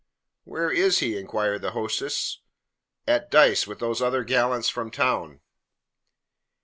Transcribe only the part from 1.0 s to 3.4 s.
inquired the hostess. "At